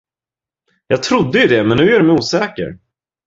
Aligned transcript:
Jag 0.87 1.03
trodde 1.03 1.39
ju 1.39 1.47
det, 1.47 1.63
men 1.63 1.77
nu 1.77 1.83
gör 1.85 1.99
du 1.99 2.05
mig 2.05 2.15
osäker. 2.15 2.79